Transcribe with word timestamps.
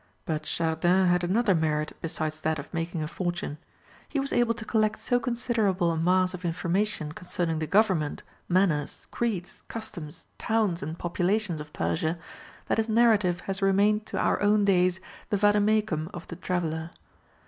But 0.25 0.45
Chardin 0.47 1.05
had 1.05 1.23
another 1.23 1.53
merit 1.53 1.95
besides 2.01 2.39
that 2.41 2.57
of 2.57 2.73
making 2.73 3.03
a 3.03 3.07
fortune. 3.07 3.59
He 4.09 4.19
was 4.19 4.33
able 4.33 4.55
to 4.55 4.65
collect 4.65 4.97
so 4.97 5.19
considerable 5.19 5.91
a 5.91 5.95
mass 5.95 6.33
of 6.33 6.43
information 6.43 7.11
concerning 7.11 7.59
the 7.59 7.67
government, 7.67 8.23
manners, 8.49 9.05
creeds, 9.11 9.61
customs, 9.67 10.25
towns, 10.39 10.81
and 10.81 10.97
populations 10.97 11.61
of 11.61 11.71
Persia, 11.71 12.17
that 12.65 12.79
his 12.79 12.89
narrative 12.89 13.41
has 13.41 13.61
remained 13.61 14.07
to 14.07 14.17
our 14.17 14.41
own 14.41 14.65
days 14.65 14.99
the 15.29 15.37
vade 15.37 15.61
mecum 15.61 16.09
of 16.15 16.27
the 16.29 16.35
traveller. 16.35 16.89